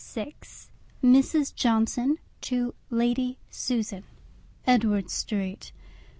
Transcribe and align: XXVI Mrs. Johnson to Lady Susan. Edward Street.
XXVI 0.01 0.65
Mrs. 1.03 1.53
Johnson 1.53 2.17
to 2.41 2.73
Lady 2.89 3.37
Susan. 3.51 4.03
Edward 4.65 5.11
Street. 5.11 5.71